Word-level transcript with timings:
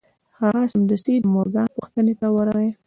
هغه 0.39 0.61
سمدستي 0.73 1.15
د 1.21 1.25
مورګان 1.33 1.67
پوښتنې 1.77 2.13
ته 2.19 2.27
ورغی 2.35 2.69